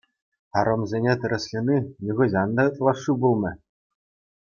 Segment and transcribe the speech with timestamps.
[0.61, 3.51] Арӑмсене тӗрӗслени нихӑҫан та ытлашши пулмӗ.